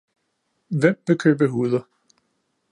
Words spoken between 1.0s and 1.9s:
vil købe huder!